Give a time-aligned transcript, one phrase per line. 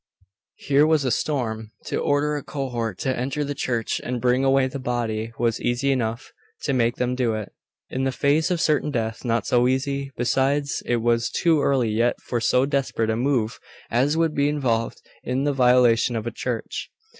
[0.55, 1.73] Here was a storm!
[1.85, 5.91] To order a cohort to enter the church and bring away the body was easy
[5.91, 6.31] enough:
[6.63, 7.53] to make them do it,
[7.91, 10.11] in the face of certain death, not so easy.
[10.17, 13.59] Besides, it was too early yet for so desperate a move
[13.91, 16.89] as would be involved in the violation of a church